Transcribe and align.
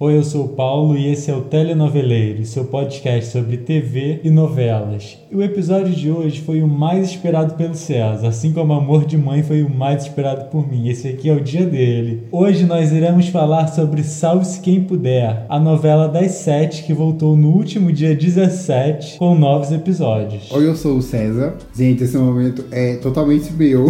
Oi, 0.00 0.16
eu 0.16 0.22
sou 0.22 0.44
o 0.44 0.48
Paulo 0.50 0.96
e 0.96 1.10
esse 1.10 1.28
é 1.28 1.34
o 1.34 1.40
Telenoveleiro, 1.40 2.44
seu 2.44 2.64
podcast 2.66 3.32
sobre 3.32 3.56
TV 3.56 4.20
e 4.22 4.30
novelas. 4.30 5.18
E 5.28 5.34
o 5.34 5.42
episódio 5.42 5.92
de 5.92 6.08
hoje 6.08 6.40
foi 6.40 6.62
o 6.62 6.68
mais 6.68 7.10
esperado 7.10 7.54
pelo 7.54 7.74
César, 7.74 8.28
assim 8.28 8.52
como 8.52 8.72
Amor 8.72 9.04
de 9.04 9.18
Mãe 9.18 9.42
foi 9.42 9.64
o 9.64 9.68
mais 9.68 10.04
esperado 10.04 10.50
por 10.50 10.70
mim. 10.70 10.88
Esse 10.88 11.08
aqui 11.08 11.28
é 11.28 11.34
o 11.34 11.40
dia 11.40 11.66
dele. 11.66 12.22
Hoje 12.30 12.64
nós 12.64 12.92
iremos 12.92 13.26
falar 13.26 13.66
sobre 13.66 14.04
Salve-se 14.04 14.60
Quem 14.60 14.84
Puder, 14.84 15.44
a 15.48 15.58
novela 15.58 16.06
das 16.06 16.30
sete 16.30 16.84
que 16.84 16.94
voltou 16.94 17.36
no 17.36 17.48
último 17.48 17.90
dia 17.90 18.14
17 18.14 19.18
com 19.18 19.34
novos 19.34 19.72
episódios. 19.72 20.48
Oi, 20.52 20.64
eu 20.64 20.76
sou 20.76 20.98
o 20.98 21.02
César. 21.02 21.56
Gente, 21.74 22.04
esse 22.04 22.16
momento 22.16 22.64
é 22.70 22.94
totalmente 22.98 23.52
meu. 23.52 23.88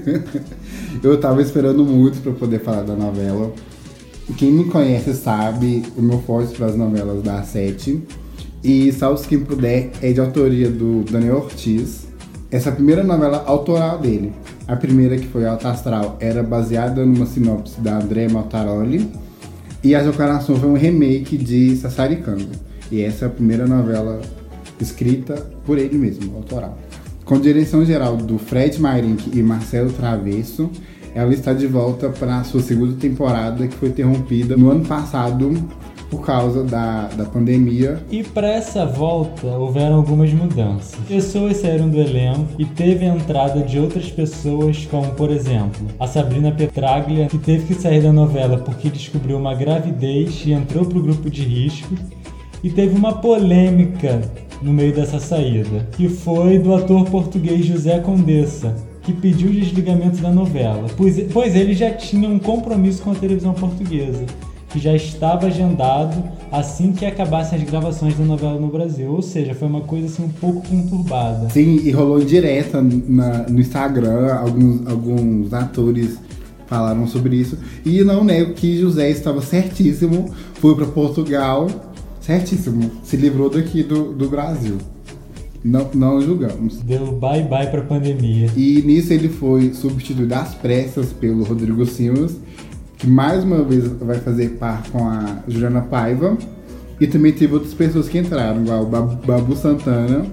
eu 1.02 1.18
tava 1.18 1.40
esperando 1.40 1.86
muito 1.86 2.20
para 2.20 2.32
poder 2.32 2.60
falar 2.60 2.82
da 2.82 2.94
novela. 2.94 3.50
Quem 4.34 4.50
me 4.50 4.64
conhece 4.64 5.14
sabe 5.14 5.84
o 5.96 6.02
meu 6.02 6.18
forte 6.18 6.54
para 6.56 6.66
as 6.66 6.76
novelas 6.76 7.22
da 7.22 7.42
Sete. 7.42 8.02
E 8.62 8.92
Salve 8.92 9.28
Quem 9.28 9.40
Puder 9.40 9.92
é 10.02 10.12
de 10.12 10.20
autoria 10.20 10.68
do 10.68 11.04
Daniel 11.04 11.36
Ortiz. 11.36 12.08
Essa 12.50 12.70
é 12.70 12.72
a 12.72 12.74
primeira 12.74 13.04
novela 13.04 13.44
autoral 13.46 13.98
dele. 13.98 14.32
A 14.66 14.74
primeira, 14.74 15.16
que 15.16 15.28
foi 15.28 15.46
Alta 15.46 15.70
Astral, 15.70 16.16
era 16.20 16.42
baseada 16.42 17.06
numa 17.06 17.24
sinopse 17.24 17.80
da 17.80 17.98
André 17.98 18.28
Maltaroli. 18.28 19.08
E 19.82 19.94
A 19.94 20.02
Jocaração 20.02 20.56
foi 20.56 20.68
um 20.68 20.76
remake 20.76 21.36
de 21.36 21.76
Sassaricando. 21.76 22.48
E 22.90 23.00
essa 23.02 23.26
é 23.26 23.28
a 23.28 23.30
primeira 23.30 23.66
novela 23.66 24.20
escrita 24.80 25.34
por 25.64 25.78
ele 25.78 25.96
mesmo, 25.96 26.36
autoral. 26.36 26.76
Com 27.24 27.40
direção 27.40 27.84
geral 27.84 28.16
do 28.16 28.38
Fred 28.38 28.80
Marink 28.80 29.30
e 29.32 29.42
Marcelo 29.42 29.92
Travesso 29.92 30.70
ela 31.16 31.32
está 31.32 31.54
de 31.54 31.66
volta 31.66 32.10
para 32.10 32.40
a 32.40 32.44
sua 32.44 32.60
segunda 32.60 32.92
temporada, 32.96 33.66
que 33.66 33.74
foi 33.74 33.88
interrompida 33.88 34.54
no 34.54 34.70
ano 34.70 34.84
passado 34.84 35.50
por 36.10 36.20
causa 36.20 36.62
da, 36.62 37.08
da 37.08 37.24
pandemia. 37.24 38.04
E 38.10 38.22
para 38.22 38.48
essa 38.48 38.84
volta 38.84 39.46
houveram 39.46 39.96
algumas 39.96 40.30
mudanças. 40.34 40.94
Pessoas 41.08 41.56
saíram 41.56 41.88
do 41.88 41.98
elenco 41.98 42.46
e 42.58 42.66
teve 42.66 43.06
a 43.06 43.14
entrada 43.14 43.60
de 43.62 43.80
outras 43.80 44.10
pessoas, 44.10 44.86
como 44.90 45.10
por 45.12 45.30
exemplo 45.30 45.86
a 45.98 46.06
Sabrina 46.06 46.52
Petraglia, 46.52 47.26
que 47.28 47.38
teve 47.38 47.64
que 47.64 47.80
sair 47.80 48.02
da 48.02 48.12
novela 48.12 48.58
porque 48.58 48.90
descobriu 48.90 49.38
uma 49.38 49.54
gravidez 49.54 50.42
e 50.44 50.52
entrou 50.52 50.84
para 50.84 50.98
o 50.98 51.02
grupo 51.02 51.30
de 51.30 51.42
risco. 51.42 51.94
E 52.62 52.68
teve 52.68 52.94
uma 52.94 53.14
polêmica 53.14 54.20
no 54.60 54.72
meio 54.72 54.94
dessa 54.94 55.18
saída, 55.18 55.88
que 55.92 56.08
foi 56.08 56.58
do 56.58 56.74
ator 56.74 57.06
português 57.06 57.64
José 57.64 58.00
Condessa, 58.00 58.74
que 59.06 59.12
pediu 59.12 59.50
o 59.50 59.52
desligamento 59.52 60.20
da 60.20 60.32
novela, 60.32 60.88
pois, 60.96 61.16
pois 61.32 61.54
ele 61.54 61.74
já 61.74 61.92
tinha 61.92 62.28
um 62.28 62.40
compromisso 62.40 63.00
com 63.02 63.12
a 63.12 63.14
televisão 63.14 63.54
portuguesa, 63.54 64.26
que 64.68 64.80
já 64.80 64.96
estava 64.96 65.46
agendado 65.46 66.24
assim 66.50 66.92
que 66.92 67.06
acabassem 67.06 67.56
as 67.56 67.64
gravações 67.64 68.18
da 68.18 68.24
novela 68.24 68.58
no 68.58 68.66
Brasil. 68.66 69.12
Ou 69.12 69.22
seja, 69.22 69.54
foi 69.54 69.68
uma 69.68 69.82
coisa 69.82 70.06
assim 70.06 70.24
um 70.24 70.28
pouco 70.28 70.68
conturbada. 70.68 71.48
Sim, 71.50 71.76
e 71.84 71.90
rolou 71.92 72.18
direta 72.18 72.82
no 72.82 73.60
Instagram, 73.60 74.34
alguns, 74.34 74.86
alguns 74.88 75.54
atores 75.54 76.18
falaram 76.66 77.06
sobre 77.06 77.36
isso. 77.36 77.56
E 77.84 78.02
não 78.02 78.24
nego 78.24 78.54
que 78.54 78.76
José 78.76 79.08
estava 79.08 79.40
certíssimo, 79.40 80.34
foi 80.54 80.74
para 80.74 80.86
Portugal, 80.86 81.68
certíssimo, 82.20 82.90
se 83.04 83.16
livrou 83.16 83.48
daqui 83.48 83.84
do, 83.84 84.12
do 84.12 84.28
Brasil. 84.28 84.78
Não, 85.66 85.90
não 85.92 86.20
julgamos. 86.20 86.78
Deu 86.78 87.06
bye 87.12 87.42
bye 87.42 87.66
pra 87.66 87.82
pandemia. 87.82 88.48
E 88.56 88.82
nisso 88.82 89.12
ele 89.12 89.28
foi 89.28 89.74
substituído 89.74 90.32
às 90.32 90.54
pressas 90.54 91.12
pelo 91.12 91.42
Rodrigo 91.42 91.84
Simas, 91.84 92.36
que 92.96 93.08
mais 93.08 93.42
uma 93.42 93.64
vez 93.64 93.88
vai 94.00 94.18
fazer 94.18 94.50
par 94.50 94.84
com 94.92 95.08
a 95.08 95.38
Juliana 95.48 95.80
Paiva. 95.82 96.38
E 97.00 97.06
também 97.06 97.32
teve 97.32 97.52
outras 97.52 97.74
pessoas 97.74 98.08
que 98.08 98.16
entraram, 98.16 98.62
igual 98.62 98.84
o 98.84 98.86
Babu 99.26 99.56
Santana, 99.56 100.24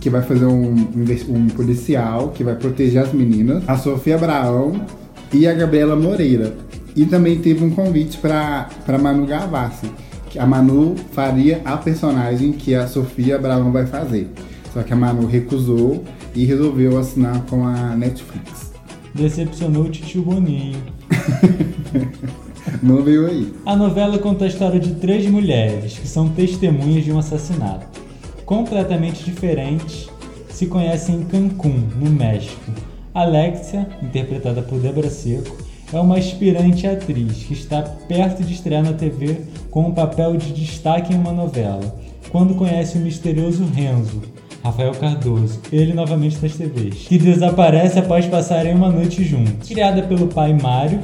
que 0.00 0.08
vai 0.08 0.22
fazer 0.22 0.46
um, 0.46 0.72
um 1.28 1.46
policial, 1.48 2.28
que 2.28 2.44
vai 2.44 2.54
proteger 2.54 3.02
as 3.02 3.12
meninas, 3.12 3.64
a 3.66 3.76
Sofia 3.76 4.14
Abraão 4.14 4.86
e 5.32 5.46
a 5.46 5.52
Gabriela 5.52 5.96
Moreira. 5.96 6.54
E 6.96 7.04
também 7.04 7.38
teve 7.38 7.62
um 7.64 7.70
convite 7.70 8.16
para 8.18 8.98
Manu 8.98 9.26
Gavassi 9.26 9.90
a 10.36 10.44
Manu 10.44 10.96
faria 11.12 11.62
a 11.64 11.76
personagem 11.76 12.52
que 12.52 12.74
a 12.74 12.88
Sofia 12.88 13.36
Abraão 13.36 13.70
vai 13.70 13.86
fazer. 13.86 14.28
Só 14.74 14.82
que 14.82 14.92
a 14.92 14.96
Manu 14.96 15.26
recusou 15.26 16.02
e 16.34 16.44
resolveu 16.44 16.98
assinar 16.98 17.42
com 17.42 17.64
a 17.64 17.94
Netflix. 17.94 18.72
Decepcionou 19.14 19.84
o 19.84 19.90
tio 19.90 20.22
Boninho. 20.22 20.82
Não 22.82 23.02
veio 23.02 23.26
aí. 23.26 23.52
A 23.64 23.74
novela 23.74 24.18
conta 24.18 24.44
a 24.44 24.48
história 24.48 24.78
de 24.78 24.94
três 24.96 25.26
mulheres 25.26 25.98
que 25.98 26.06
são 26.06 26.28
testemunhas 26.28 27.04
de 27.04 27.12
um 27.12 27.18
assassinato. 27.18 27.86
Completamente 28.44 29.24
diferentes, 29.24 30.08
se 30.50 30.66
conhecem 30.66 31.16
em 31.16 31.24
Cancún, 31.24 31.88
no 31.96 32.10
México. 32.10 32.70
Alexia, 33.14 33.88
interpretada 34.02 34.62
por 34.62 34.78
Débora 34.78 35.10
Seco, 35.10 35.56
é 35.92 35.98
uma 35.98 36.18
aspirante 36.18 36.86
atriz 36.86 37.44
que 37.44 37.54
está 37.54 37.82
perto 37.82 38.42
de 38.42 38.52
estrear 38.52 38.82
na 38.82 38.92
TV 38.92 39.40
com 39.70 39.82
um 39.88 39.92
papel 39.92 40.36
de 40.36 40.52
destaque 40.52 41.14
em 41.14 41.16
uma 41.16 41.32
novela, 41.32 41.96
quando 42.30 42.54
conhece 42.54 42.98
o 42.98 43.00
misterioso 43.00 43.64
Renzo, 43.64 44.22
Rafael 44.62 44.92
Cardoso, 44.92 45.60
ele 45.72 45.94
novamente 45.94 46.36
das 46.38 46.54
TVs, 46.56 47.06
que 47.06 47.18
desaparece 47.18 47.98
após 47.98 48.26
passarem 48.26 48.74
uma 48.74 48.90
noite 48.90 49.24
juntos. 49.24 49.68
Criada 49.68 50.02
pelo 50.02 50.26
pai 50.26 50.52
Mário, 50.52 51.00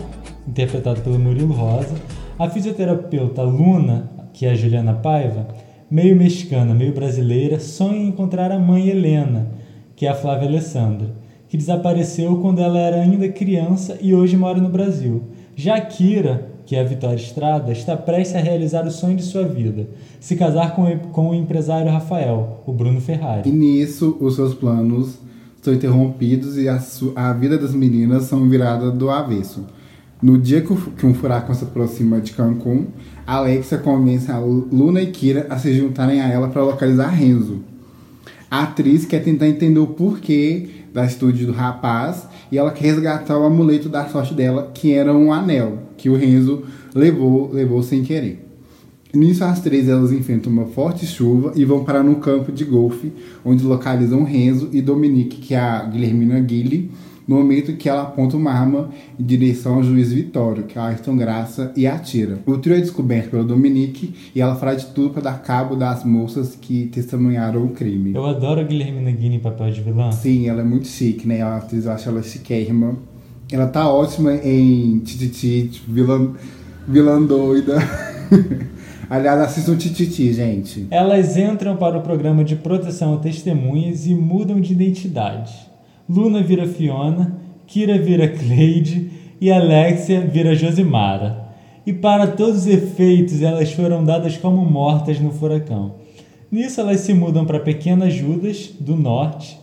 interpretado 0.46 1.00
pelo 1.00 1.18
Murilo 1.18 1.54
Rosa, 1.54 1.94
a 2.38 2.50
fisioterapeuta 2.50 3.42
Luna, 3.42 4.10
que 4.34 4.44
é 4.44 4.50
a 4.50 4.54
Juliana 4.54 4.92
Paiva, 4.92 5.48
meio 5.90 6.14
mexicana, 6.14 6.74
meio 6.74 6.92
brasileira, 6.92 7.58
sonha 7.58 7.96
em 7.96 8.08
encontrar 8.08 8.52
a 8.52 8.58
mãe 8.58 8.88
Helena, 8.88 9.46
que 9.96 10.04
é 10.04 10.10
a 10.10 10.14
Flávia 10.14 10.48
Alessandra 10.48 11.23
que 11.54 11.58
desapareceu 11.58 12.38
quando 12.38 12.60
ela 12.60 12.76
era 12.76 13.00
ainda 13.00 13.28
criança 13.28 13.96
e 14.02 14.12
hoje 14.12 14.36
mora 14.36 14.60
no 14.60 14.68
Brasil. 14.68 15.22
Já 15.54 15.80
Kira, 15.80 16.50
que 16.66 16.74
é 16.74 16.80
a 16.80 16.84
Vitória 16.84 17.14
Estrada, 17.14 17.70
está 17.70 17.96
prestes 17.96 18.34
a 18.34 18.40
realizar 18.40 18.84
o 18.84 18.90
sonho 18.90 19.16
de 19.16 19.22
sua 19.22 19.44
vida: 19.44 19.86
se 20.18 20.34
casar 20.34 20.74
com, 20.74 20.84
com 21.12 21.30
o 21.30 21.34
empresário 21.34 21.92
Rafael, 21.92 22.60
o 22.66 22.72
Bruno 22.72 23.00
Ferrari. 23.00 23.48
E 23.48 23.52
nisso, 23.52 24.16
os 24.20 24.34
seus 24.34 24.52
planos 24.52 25.16
são 25.62 25.72
interrompidos 25.72 26.58
e 26.58 26.68
a, 26.68 26.82
a 27.14 27.32
vida 27.34 27.56
das 27.56 27.72
meninas 27.72 28.24
são 28.24 28.48
viradas 28.48 28.92
do 28.92 29.08
avesso. 29.08 29.64
No 30.20 30.36
dia 30.36 30.60
que 30.60 31.06
um 31.06 31.14
furacão 31.14 31.54
se 31.54 31.62
aproxima 31.62 32.20
de 32.20 32.32
Cancún, 32.32 32.86
Alexia 33.24 33.78
convence 33.78 34.28
a 34.28 34.40
Luna 34.40 35.00
e 35.00 35.06
Kira 35.12 35.46
a 35.48 35.56
se 35.56 35.72
juntarem 35.72 36.20
a 36.20 36.28
ela 36.28 36.48
para 36.48 36.64
localizar 36.64 37.10
Renzo. 37.10 37.60
A 38.50 38.64
atriz 38.64 39.04
quer 39.04 39.22
tentar 39.22 39.46
entender 39.48 39.78
o 39.78 39.86
porquê 39.86 40.83
da 40.94 41.02
atitude 41.02 41.44
do 41.44 41.52
rapaz 41.52 42.28
e 42.52 42.56
ela 42.56 42.70
quer 42.70 42.84
resgatar 42.84 43.36
o 43.36 43.44
amuleto 43.44 43.88
da 43.88 44.06
sorte 44.06 44.32
dela, 44.32 44.70
que 44.72 44.92
era 44.92 45.12
um 45.12 45.32
anel 45.32 45.80
que 45.96 46.08
o 46.08 46.16
Renzo 46.16 46.62
levou, 46.94 47.52
levou 47.52 47.82
sem 47.82 48.04
querer. 48.04 48.42
Nisso, 49.12 49.44
as 49.44 49.60
três 49.60 49.88
elas 49.88 50.12
enfrentam 50.12 50.52
uma 50.52 50.66
forte 50.66 51.06
chuva 51.06 51.52
e 51.54 51.64
vão 51.64 51.84
parar 51.84 52.02
no 52.02 52.16
campo 52.16 52.50
de 52.50 52.64
golfe, 52.64 53.12
onde 53.44 53.64
localizam 53.64 54.24
Renzo 54.24 54.68
e 54.72 54.80
Dominique, 54.80 55.36
que 55.40 55.54
é 55.54 55.60
a 55.60 55.84
Guilhermina 55.84 56.40
Guilherme, 56.40 56.90
no 57.26 57.36
momento 57.36 57.76
que 57.76 57.88
ela 57.88 58.02
aponta 58.02 58.36
uma 58.36 58.52
arma 58.52 58.90
em 59.18 59.24
direção 59.24 59.76
ao 59.76 59.82
juiz 59.82 60.12
Vitório, 60.12 60.64
que 60.64 60.78
é 60.78 60.82
Ayrton 60.82 61.16
Graça, 61.16 61.72
e 61.76 61.86
atira. 61.86 62.38
O 62.46 62.58
trio 62.58 62.76
é 62.76 62.80
descoberto 62.80 63.30
pelo 63.30 63.44
Dominique 63.44 64.14
e 64.34 64.40
ela 64.40 64.54
fará 64.54 64.74
de 64.74 64.86
tudo 64.86 65.10
para 65.10 65.22
dar 65.22 65.42
cabo 65.42 65.74
das 65.74 66.04
moças 66.04 66.56
que 66.60 66.86
testemunharam 66.86 67.64
o 67.64 67.70
crime. 67.70 68.14
Eu 68.14 68.26
adoro 68.26 68.60
a 68.60 68.64
Guilherme 68.64 69.12
Guini 69.12 69.36
em 69.36 69.40
papel 69.40 69.70
de 69.70 69.80
vilã. 69.80 70.12
Sim, 70.12 70.48
ela 70.48 70.60
é 70.60 70.64
muito 70.64 70.86
chique, 70.86 71.26
né? 71.26 71.42
A 71.42 71.56
atriz, 71.56 71.86
eu 71.86 71.92
acho 71.92 72.08
ela 72.08 72.22
chiquérrima. 72.22 72.96
Ela 73.50 73.66
tá 73.66 73.88
ótima 73.88 74.34
em 74.34 74.98
Tititi, 75.00 75.82
vilã, 75.86 76.32
vilã 76.86 77.22
doida. 77.22 77.76
Aliás, 79.08 79.40
assistam 79.40 79.76
Tititi, 79.76 80.32
gente. 80.32 80.86
Elas 80.90 81.36
entram 81.36 81.76
para 81.76 81.98
o 81.98 82.02
programa 82.02 82.42
de 82.42 82.56
proteção 82.56 83.14
a 83.14 83.18
testemunhas 83.18 84.06
e 84.06 84.14
mudam 84.14 84.60
de 84.60 84.72
identidade. 84.72 85.73
Luna 86.08 86.42
vira 86.42 86.66
Fiona, 86.66 87.38
Kira 87.66 87.98
vira 87.98 88.28
Cleide 88.28 89.10
e 89.40 89.50
Alexia 89.50 90.20
vira 90.20 90.54
Josimara. 90.54 91.48
E 91.86 91.92
para 91.92 92.26
todos 92.26 92.60
os 92.60 92.66
efeitos, 92.66 93.42
elas 93.42 93.72
foram 93.72 94.04
dadas 94.04 94.36
como 94.36 94.64
mortas 94.64 95.18
no 95.20 95.30
furacão. 95.30 95.96
Nisso, 96.50 96.80
elas 96.80 97.00
se 97.00 97.12
mudam 97.12 97.44
para 97.44 97.60
Pequena 97.60 98.08
Judas, 98.08 98.70
do 98.78 98.96
norte, 98.96 99.58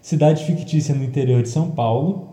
cidade 0.00 0.44
fictícia 0.44 0.94
no 0.94 1.04
interior 1.04 1.42
de 1.42 1.48
São 1.48 1.70
Paulo. 1.70 2.28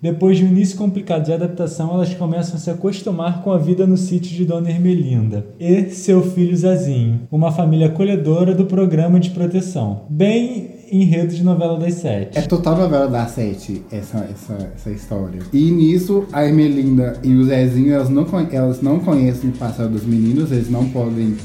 Depois 0.00 0.36
de 0.36 0.44
um 0.44 0.48
início 0.48 0.76
complicado 0.76 1.24
de 1.24 1.32
adaptação, 1.32 1.94
elas 1.94 2.12
começam 2.14 2.56
a 2.56 2.58
se 2.58 2.70
acostumar 2.70 3.42
com 3.42 3.50
a 3.50 3.56
vida 3.56 3.86
no 3.86 3.96
sítio 3.96 4.36
de 4.36 4.44
Dona 4.44 4.68
Ermelinda 4.68 5.46
e 5.58 5.88
seu 5.90 6.22
filho 6.22 6.54
Zazinho, 6.54 7.20
uma 7.32 7.50
família 7.50 7.86
acolhedora 7.86 8.54
do 8.54 8.66
programa 8.66 9.18
de 9.18 9.30
proteção. 9.30 10.02
Bem 10.10 10.73
enredo 11.02 11.34
de 11.34 11.42
novela 11.42 11.78
das 11.78 11.94
sete. 11.94 12.38
É 12.38 12.42
total 12.42 12.76
novela 12.76 13.08
das 13.08 13.30
sete, 13.32 13.82
essa, 13.90 14.18
essa, 14.30 14.72
essa 14.74 14.90
história. 14.90 15.40
E 15.52 15.70
nisso, 15.70 16.24
a 16.32 16.44
Ermelinda 16.44 17.18
e 17.22 17.34
o 17.34 17.44
Zezinho, 17.44 17.92
elas 17.92 18.08
não, 18.08 18.26
elas 18.50 18.80
não 18.80 19.00
conhecem 19.00 19.50
o 19.50 19.52
passado 19.52 19.90
dos 19.90 20.04
meninos, 20.04 20.52
eles 20.52 20.70
não 20.70 20.88
podem 20.88 21.36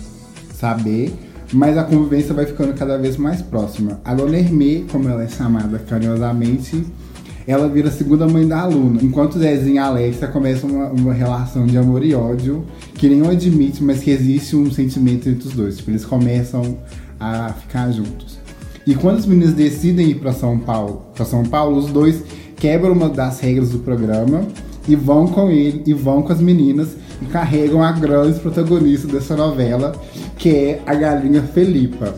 saber, 0.54 1.14
mas 1.52 1.78
a 1.78 1.84
convivência 1.84 2.34
vai 2.34 2.46
ficando 2.46 2.74
cada 2.74 2.98
vez 2.98 3.18
mais 3.18 3.42
próxima. 3.42 4.00
A 4.06 4.14
Dona 4.14 4.38
Hermê, 4.38 4.84
como 4.92 5.10
ela 5.10 5.24
é 5.24 5.28
chamada 5.28 5.80
carinhosamente, 5.80 6.86
ela 7.48 7.68
vira 7.68 7.90
a 7.90 7.92
segunda 7.92 8.28
mãe 8.28 8.48
da 8.48 8.60
aluna, 8.60 9.00
enquanto 9.02 9.40
Zezinho 9.40 9.76
e 9.76 9.78
Alexa 9.80 10.28
começam 10.28 10.70
uma, 10.70 10.90
uma, 10.90 11.14
relação 11.14 11.66
de 11.66 11.78
amor 11.78 12.06
e 12.06 12.14
ódio 12.14 12.64
que 12.94 13.10
nenhum 13.10 13.30
admite, 13.30 13.84
mas 13.84 14.02
que 14.02 14.12
existe 14.12 14.56
um 14.56 14.70
sentimento 14.70 15.28
entre 15.28 15.48
os 15.48 15.54
dois. 15.56 15.78
Tipo, 15.78 15.90
eles 15.90 16.06
começam 16.06 16.78
a 17.20 17.52
ficar 17.54 17.92
juntos. 17.92 18.39
E 18.90 18.96
quando 18.96 19.20
os 19.20 19.28
meninos 19.28 19.54
decidem 19.54 20.10
ir 20.10 20.16
para 20.16 20.34
São 20.34 20.58
Paulo, 20.58 21.04
para 21.14 21.24
São 21.24 21.44
Paulo, 21.44 21.78
os 21.78 21.92
dois 21.92 22.24
quebram 22.56 22.94
uma 22.94 23.08
das 23.08 23.40
regras 23.40 23.70
do 23.70 23.78
programa 23.78 24.42
e 24.88 24.96
vão 24.96 25.28
com 25.28 25.52
ele 25.52 25.84
e 25.86 25.94
vão 25.94 26.24
com 26.24 26.34
as 26.34 26.42
meninas 26.42 26.98
e 27.22 27.26
carregam 27.28 27.84
a 27.84 27.92
grande 27.92 28.40
protagonista 28.40 29.08
dessa 29.08 29.36
novela, 29.36 29.92
que 30.40 30.50
é 30.50 30.82
a 30.88 30.96
galinha 30.96 31.44
Felipa. 31.44 32.16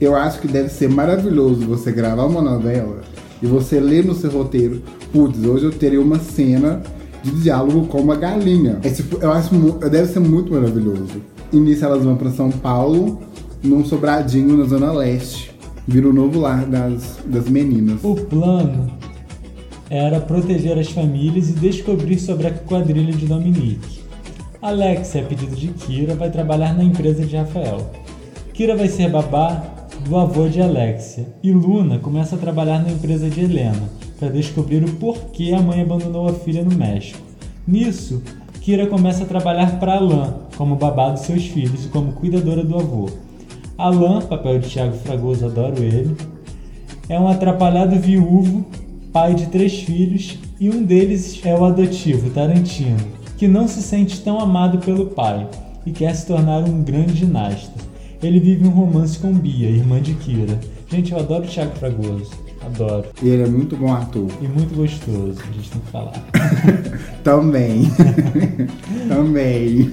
Eu 0.00 0.16
acho 0.16 0.40
que 0.40 0.48
deve 0.48 0.70
ser 0.70 0.88
maravilhoso 0.88 1.64
você 1.64 1.92
gravar 1.92 2.24
uma 2.24 2.42
novela 2.42 3.02
e 3.40 3.46
você 3.46 3.78
lê 3.78 4.02
no 4.02 4.12
seu 4.12 4.32
roteiro, 4.32 4.82
putz, 5.12 5.44
hoje 5.44 5.66
eu 5.66 5.70
terei 5.70 5.98
uma 5.98 6.18
cena 6.18 6.82
de 7.22 7.30
diálogo 7.42 7.86
com 7.86 8.00
uma 8.00 8.16
galinha. 8.16 8.80
É, 8.82 8.90
tipo, 8.90 9.18
eu 9.22 9.30
acho 9.30 9.54
deve 9.88 10.08
ser 10.08 10.18
muito 10.18 10.52
maravilhoso. 10.52 11.22
E 11.52 11.56
nisso 11.58 11.84
elas 11.84 12.02
vão 12.02 12.16
para 12.16 12.32
São 12.32 12.50
Paulo, 12.50 13.20
num 13.62 13.84
sobradinho 13.84 14.56
na 14.56 14.64
Zona 14.64 14.90
Leste. 14.90 15.56
Vira 15.90 16.06
o 16.06 16.12
novo 16.12 16.38
lar 16.38 16.66
das, 16.66 17.18
das 17.24 17.48
meninas. 17.48 18.04
O 18.04 18.14
plano 18.14 18.90
era 19.88 20.20
proteger 20.20 20.78
as 20.78 20.90
famílias 20.90 21.48
e 21.48 21.54
descobrir 21.54 22.18
sobre 22.18 22.46
a 22.46 22.50
quadrilha 22.50 23.14
de 23.14 23.24
Dominique. 23.24 24.00
Alexia, 24.60 25.22
a 25.22 25.24
pedido 25.24 25.56
de 25.56 25.68
Kira, 25.68 26.14
vai 26.14 26.30
trabalhar 26.30 26.76
na 26.76 26.84
empresa 26.84 27.24
de 27.24 27.34
Rafael. 27.34 27.90
Kira 28.52 28.76
vai 28.76 28.86
ser 28.88 29.08
babá 29.08 29.64
do 30.06 30.14
avô 30.18 30.46
de 30.46 30.60
Alexia, 30.60 31.26
e 31.42 31.50
Luna 31.52 31.98
começa 31.98 32.36
a 32.36 32.38
trabalhar 32.38 32.82
na 32.82 32.92
empresa 32.92 33.30
de 33.30 33.40
Helena 33.40 33.88
para 34.20 34.28
descobrir 34.28 34.84
o 34.84 34.92
porquê 34.96 35.54
a 35.56 35.62
mãe 35.62 35.80
abandonou 35.80 36.28
a 36.28 36.34
filha 36.34 36.62
no 36.62 36.76
México. 36.76 37.18
Nisso, 37.66 38.22
Kira 38.60 38.86
começa 38.88 39.24
a 39.24 39.26
trabalhar 39.26 39.80
para 39.80 39.94
Alain 39.94 40.34
como 40.54 40.76
babá 40.76 41.08
dos 41.08 41.22
seus 41.22 41.46
filhos 41.46 41.86
e 41.86 41.88
como 41.88 42.12
cuidadora 42.12 42.62
do 42.62 42.76
avô. 42.76 43.08
Alain, 43.78 44.22
papel 44.22 44.58
de 44.58 44.68
Tiago 44.68 44.96
Fragoso, 44.98 45.46
adoro 45.46 45.80
ele, 45.80 46.16
é 47.08 47.18
um 47.18 47.28
atrapalhado 47.28 47.94
viúvo, 47.94 48.66
pai 49.12 49.36
de 49.36 49.46
três 49.46 49.80
filhos, 49.82 50.36
e 50.58 50.68
um 50.68 50.82
deles 50.82 51.40
é 51.44 51.54
o 51.54 51.64
adotivo, 51.64 52.28
Tarantino, 52.30 52.98
que 53.36 53.46
não 53.46 53.68
se 53.68 53.80
sente 53.80 54.20
tão 54.20 54.40
amado 54.40 54.78
pelo 54.78 55.06
pai 55.06 55.46
e 55.86 55.92
quer 55.92 56.12
se 56.16 56.26
tornar 56.26 56.58
um 56.68 56.82
grande 56.82 57.20
ginasta. 57.20 57.72
Ele 58.20 58.40
vive 58.40 58.66
um 58.66 58.70
romance 58.70 59.16
com 59.16 59.32
Bia, 59.32 59.70
irmã 59.70 60.02
de 60.02 60.14
Kira. 60.14 60.58
Gente, 60.90 61.12
eu 61.12 61.20
adoro 61.20 61.44
o 61.44 61.48
Thiago 61.48 61.76
Fragoso. 61.76 62.32
Adoro. 62.60 63.04
E 63.22 63.28
ele 63.28 63.44
é 63.44 63.46
muito 63.46 63.76
bom 63.76 63.92
ator. 63.92 64.28
E 64.42 64.48
muito 64.48 64.74
gostoso, 64.74 65.38
a 65.40 65.52
gente 65.52 65.70
tem 65.70 65.80
que 65.80 65.90
falar. 65.92 66.20
Também. 67.22 67.84
Também. 69.08 69.92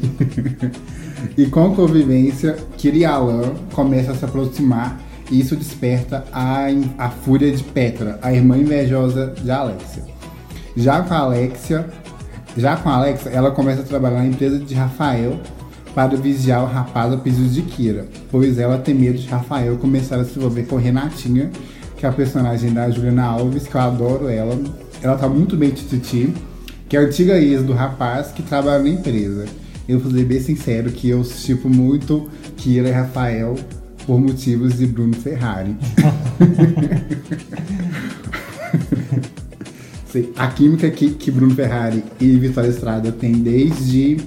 E 1.38 1.46
com 1.46 1.76
convivência, 1.76 2.58
Kira 2.78 2.98
e 2.98 3.06
Alan 3.06 3.54
começam 3.74 4.14
a 4.14 4.18
se 4.18 4.26
aproximar 4.26 5.00
e 5.32 5.40
isso 5.40 5.56
desperta 5.56 6.24
a, 6.32 6.68
a 6.98 7.10
fúria 7.10 7.52
de 7.52 7.64
Petra, 7.64 8.20
a 8.22 8.32
irmã 8.34 8.58
invejosa 8.58 9.34
de 9.42 9.50
Alexia. 9.50 10.04
Já 10.76 11.02
com 11.02 11.14
a 11.14 11.18
Alexia, 11.18 11.88
já 12.58 12.76
com 12.78 12.90
Alexia, 12.90 13.32
ela 13.32 13.52
começa 13.52 13.82
a 13.82 13.86
trabalhar 13.86 14.20
na 14.20 14.28
empresa 14.28 14.60
de 14.60 14.74
Rafael 14.74 15.40
para 15.94 16.16
vigiar 16.18 16.62
o 16.64 16.68
rapaz 16.68 17.14
a 17.14 17.18
pedido 17.18 17.50
de 17.50 17.62
Kira, 17.62 18.06
pois 18.30 18.60
ela 18.60 18.78
tem 18.78 18.94
medo 18.94 19.18
de 19.18 19.28
Rafael 19.28 19.78
começar 19.78 20.18
a 20.18 20.26
se 20.26 20.38
envolver 20.38 20.64
com 20.64 20.76
Renatinha, 20.76 21.50
que 21.98 22.06
é 22.06 22.10
a 22.10 22.12
personagem 22.12 22.74
da 22.74 22.90
Juliana 22.90 23.24
Alves, 23.24 23.66
que 23.66 23.76
eu 23.76 23.82
adoro 23.82 24.28
ela. 24.28 24.60
Ela 25.02 25.16
tá 25.16 25.30
muito 25.30 25.56
bem 25.56 25.70
tititi, 25.70 26.34
que 26.90 26.98
é 26.98 27.00
a 27.00 27.04
antiga 27.04 27.38
ex 27.38 27.64
do 27.64 27.74
rapaz 27.74 28.28
que 28.28 28.44
trabalha 28.44 28.84
na 28.84 28.90
empresa. 28.90 29.46
Eu 29.88 30.00
vou 30.00 30.12
ser 30.12 30.26
bem 30.26 30.40
sincero 30.40 30.92
que 30.92 31.10
eu 31.10 31.24
tipo 31.24 31.70
muito 31.70 32.28
Kira 32.58 32.90
e 32.90 32.92
Rafael 32.92 33.56
por 34.06 34.20
motivos 34.20 34.78
de 34.78 34.88
Bruno 34.88 35.14
Ferrari. 35.14 35.76
a 40.38 40.48
química 40.48 40.90
que, 40.90 41.12
que 41.12 41.30
Bruno 41.30 41.54
Ferrari 41.54 42.04
e 42.20 42.36
Vitória 42.38 42.70
Estrada 42.70 43.12
têm 43.12 43.34
desde 43.34 44.18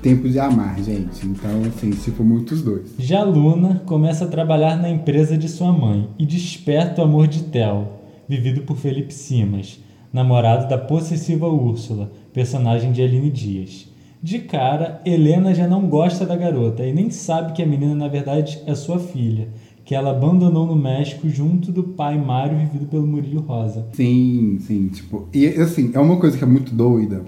tempo 0.00 0.28
de 0.28 0.38
amar, 0.38 0.78
gente. 0.82 1.26
Então, 1.26 1.62
assim, 1.66 1.92
se 1.92 2.10
for 2.10 2.24
muitos 2.24 2.62
dois. 2.62 2.94
Já 2.98 3.22
Luna 3.22 3.82
começa 3.86 4.24
a 4.26 4.28
trabalhar 4.28 4.76
na 4.76 4.90
empresa 4.90 5.36
de 5.36 5.48
sua 5.48 5.72
mãe 5.72 6.08
e 6.18 6.26
desperta 6.26 7.00
o 7.00 7.04
amor 7.04 7.26
de 7.26 7.44
Theo, 7.44 7.88
vivido 8.28 8.62
por 8.62 8.76
Felipe 8.76 9.12
Simas, 9.12 9.80
namorado 10.12 10.68
da 10.68 10.78
possessiva 10.78 11.48
Úrsula, 11.48 12.12
personagem 12.32 12.92
de 12.92 13.02
Aline 13.02 13.30
Dias. 13.30 13.88
De 14.24 14.38
cara, 14.38 15.02
Helena 15.04 15.54
já 15.54 15.68
não 15.68 15.82
gosta 15.86 16.24
da 16.24 16.34
garota 16.34 16.82
e 16.82 16.94
nem 16.94 17.10
sabe 17.10 17.52
que 17.52 17.62
a 17.62 17.66
menina 17.66 17.94
na 17.94 18.08
verdade 18.08 18.58
é 18.66 18.74
sua 18.74 18.98
filha, 18.98 19.48
que 19.84 19.94
ela 19.94 20.12
abandonou 20.12 20.66
no 20.66 20.74
México 20.74 21.28
junto 21.28 21.70
do 21.70 21.82
pai 21.82 22.16
Mário, 22.16 22.56
vivido 22.56 22.86
pelo 22.86 23.06
Murilo 23.06 23.42
Rosa. 23.42 23.84
Sim, 23.92 24.56
sim, 24.66 24.88
tipo, 24.88 25.28
e 25.30 25.46
assim, 25.48 25.90
é 25.92 26.00
uma 26.00 26.16
coisa 26.16 26.38
que 26.38 26.42
é 26.42 26.46
muito 26.46 26.74
doida, 26.74 27.20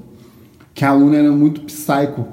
que 0.72 0.86
a 0.86 0.94
Luna 0.94 1.18
era 1.18 1.30
muito 1.30 1.60
psycho 1.64 2.24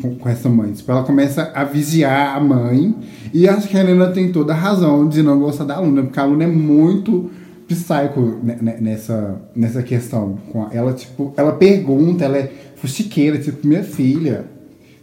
com, 0.00 0.14
com, 0.14 0.28
essa 0.28 0.48
mãe. 0.48 0.70
Tipo, 0.70 0.92
ela 0.92 1.02
começa 1.02 1.50
a 1.52 1.64
vigiar 1.64 2.36
a 2.36 2.40
mãe. 2.40 2.94
E 3.34 3.48
acho 3.48 3.66
que 3.66 3.76
a 3.76 3.80
Helena 3.80 4.12
tem 4.12 4.30
toda 4.30 4.52
a 4.52 4.56
razão 4.56 5.08
de 5.08 5.20
não 5.20 5.40
gostar 5.40 5.64
da 5.64 5.74
aluna, 5.74 6.04
porque 6.04 6.20
a 6.20 6.22
aluna 6.22 6.44
é 6.44 6.46
muito 6.46 7.28
psycho 7.66 8.38
nessa, 8.80 9.40
nessa 9.56 9.82
questão. 9.82 10.38
Ela, 10.70 10.92
tipo, 10.92 11.32
ela 11.36 11.52
pergunta, 11.54 12.24
ela 12.24 12.36
é 12.36 12.52
fuxiqueira, 12.82 13.38
tipo, 13.38 13.66
minha 13.66 13.82
filha. 13.82 14.44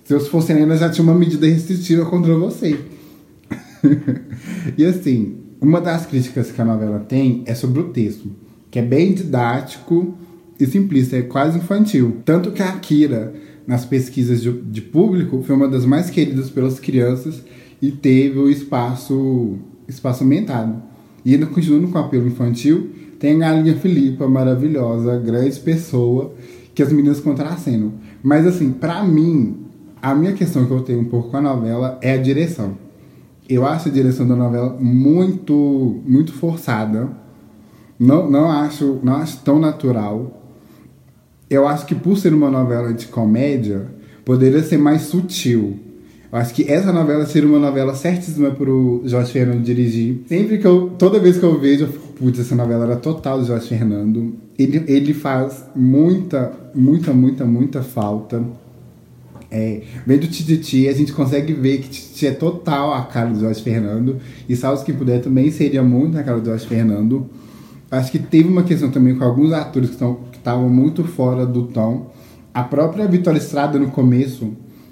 Se 0.03 0.13
eu 0.13 0.19
fosse 0.19 0.51
a 0.51 0.55
Helena, 0.55 0.77
já 0.77 0.89
tinha 0.89 1.03
uma 1.03 1.15
medida 1.15 1.47
restritiva 1.47 2.05
contra 2.05 2.35
você. 2.35 2.79
e 4.77 4.85
assim, 4.85 5.37
uma 5.59 5.81
das 5.81 6.05
críticas 6.05 6.51
que 6.51 6.61
a 6.61 6.65
novela 6.65 6.99
tem 6.99 7.43
é 7.47 7.55
sobre 7.55 7.79
o 7.79 7.89
texto, 7.89 8.29
que 8.69 8.77
é 8.77 8.81
bem 8.81 9.13
didático 9.13 10.13
e 10.59 10.65
simplista, 10.67 11.17
é 11.17 11.21
quase 11.21 11.57
infantil. 11.57 12.17
Tanto 12.23 12.51
que 12.51 12.61
a 12.61 12.69
Akira 12.69 13.33
nas 13.69 13.85
pesquisas 13.85 14.41
de, 14.41 14.51
de 14.51 14.81
público, 14.81 15.43
foi 15.43 15.55
uma 15.55 15.67
das 15.67 15.85
mais 15.85 16.09
queridas 16.09 16.49
pelas 16.49 16.79
crianças 16.79 17.43
e 17.79 17.91
teve 17.91 18.39
o 18.39 18.49
espaço, 18.49 19.59
espaço 19.87 20.23
aumentado. 20.23 20.81
E 21.23 21.35
ainda 21.35 21.45
continuando 21.45 21.87
com 21.89 21.99
o 21.99 22.01
apelo 22.01 22.25
infantil, 22.25 22.89
tem 23.19 23.35
a 23.35 23.37
galinha 23.37 23.75
Filipa, 23.75 24.27
maravilhosa, 24.27 25.19
grande 25.19 25.59
pessoa, 25.59 26.33
que 26.79 26.83
as 26.83 26.93
meninas 26.93 27.19
contracenam. 27.19 27.93
Mas 28.23 28.47
assim, 28.47 28.71
para 28.71 29.03
mim, 29.03 29.57
a 30.01 30.15
minha 30.15 30.33
questão 30.33 30.65
que 30.65 30.71
eu 30.71 30.81
tenho 30.81 31.01
um 31.01 31.05
pouco 31.05 31.29
com 31.29 31.37
a 31.37 31.41
novela 31.41 31.97
é 32.01 32.13
a 32.13 32.17
direção. 32.17 32.77
Eu 33.47 33.65
acho 33.65 33.89
a 33.89 33.91
direção 33.91 34.27
da 34.27 34.35
novela 34.35 34.77
muito, 34.79 36.01
muito 36.05 36.31
forçada. 36.31 37.09
Não, 37.99 38.29
não, 38.29 38.49
acho, 38.49 38.99
não 39.03 39.15
acho 39.15 39.39
tão 39.39 39.59
natural 39.59 40.39
eu 41.49 41.67
acho 41.67 41.85
que 41.85 41.95
por 41.95 42.17
ser 42.17 42.33
uma 42.33 42.51
novela 42.51 42.93
de 42.93 43.07
comédia, 43.07 43.87
poderia 44.23 44.61
ser 44.61 44.77
mais 44.77 45.03
sutil. 45.03 45.79
Eu 46.31 46.37
acho 46.37 46.53
que 46.53 46.71
essa 46.71 46.93
novela 46.93 47.25
seria 47.25 47.49
uma 47.49 47.57
novela 47.57 47.95
certíssima 47.95 48.51
pro 48.51 49.01
Jorge 49.03 49.31
Fernando 49.31 49.63
dirigir. 49.63 50.21
Sempre 50.27 50.59
que 50.59 50.67
eu. 50.67 50.91
Toda 50.91 51.19
vez 51.19 51.39
que 51.39 51.43
eu 51.43 51.59
vejo, 51.59 51.85
eu 51.85 51.87
fico, 51.87 52.08
putz, 52.19 52.39
essa 52.39 52.55
novela 52.55 52.85
era 52.85 52.95
total 52.97 53.39
do 53.39 53.45
Jorge 53.45 53.67
Fernando. 53.67 54.35
Ele, 54.57 54.83
ele 54.87 55.13
faz 55.13 55.63
muita, 55.73 56.51
muita, 56.75 57.13
muita, 57.13 57.45
muita 57.45 57.81
falta. 57.81 58.43
É, 59.49 59.81
vendo 60.05 60.27
Tititi, 60.27 60.87
a 60.87 60.93
gente 60.93 61.11
consegue 61.11 61.53
ver 61.53 61.79
que 61.79 61.89
Tititi 61.89 62.27
é 62.27 62.31
total 62.31 62.93
a 62.93 63.03
cara 63.03 63.29
do 63.29 63.39
Jorge 63.39 63.63
Fernando. 63.63 64.17
E 64.47 64.55
Salve 64.55 64.85
Quem 64.85 64.93
Puder 64.93 65.21
também 65.21 65.49
seria 65.49 65.81
muito 65.81 66.17
a 66.17 66.23
cara 66.23 66.39
do 66.39 66.45
Jorge 66.45 66.67
Fernando. 66.67 67.27
Acho 67.89 68.11
que 68.11 68.19
teve 68.19 68.47
uma 68.47 68.63
questão 68.63 68.91
também 68.91 69.15
com 69.15 69.23
alguns 69.23 69.51
atores 69.51 69.91
que 69.91 70.05
estavam 70.37 70.69
muito 70.69 71.03
fora 71.05 71.45
do 71.45 71.63
tom. 71.63 72.11
A 72.53 72.63
própria 72.63 73.07
Vitória 73.07 73.39
Estrada 73.39 73.79
no 73.79 73.89
começo, 73.89 74.51